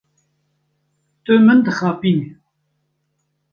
Tu 1.23 1.33
min 1.45 1.59
dixapînî. 1.65 2.29